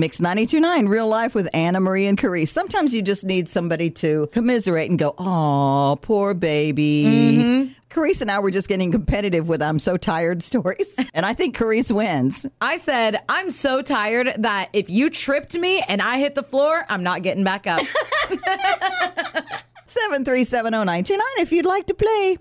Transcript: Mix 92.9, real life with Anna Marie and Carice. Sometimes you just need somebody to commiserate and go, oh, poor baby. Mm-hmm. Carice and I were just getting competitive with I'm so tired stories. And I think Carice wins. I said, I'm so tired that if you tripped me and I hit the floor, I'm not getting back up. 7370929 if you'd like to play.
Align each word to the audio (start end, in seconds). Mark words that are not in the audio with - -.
Mix 0.00 0.20
92.9, 0.20 0.88
real 0.88 1.08
life 1.08 1.34
with 1.34 1.48
Anna 1.52 1.80
Marie 1.80 2.06
and 2.06 2.16
Carice. 2.16 2.50
Sometimes 2.50 2.94
you 2.94 3.02
just 3.02 3.26
need 3.26 3.48
somebody 3.48 3.90
to 3.90 4.28
commiserate 4.28 4.88
and 4.88 4.96
go, 4.96 5.12
oh, 5.18 5.98
poor 6.00 6.34
baby. 6.34 7.04
Mm-hmm. 7.04 7.72
Carice 7.88 8.20
and 8.20 8.30
I 8.30 8.38
were 8.38 8.52
just 8.52 8.68
getting 8.68 8.92
competitive 8.92 9.48
with 9.48 9.60
I'm 9.60 9.80
so 9.80 9.96
tired 9.96 10.40
stories. 10.44 10.94
And 11.14 11.26
I 11.26 11.34
think 11.34 11.56
Carice 11.56 11.90
wins. 11.90 12.46
I 12.60 12.78
said, 12.78 13.24
I'm 13.28 13.50
so 13.50 13.82
tired 13.82 14.34
that 14.38 14.68
if 14.72 14.88
you 14.88 15.10
tripped 15.10 15.58
me 15.58 15.82
and 15.88 16.00
I 16.00 16.20
hit 16.20 16.36
the 16.36 16.44
floor, 16.44 16.86
I'm 16.88 17.02
not 17.02 17.22
getting 17.22 17.42
back 17.42 17.66
up. 17.66 17.80
7370929 19.88 21.18
if 21.38 21.50
you'd 21.50 21.66
like 21.66 21.86
to 21.86 21.94
play. 21.94 22.36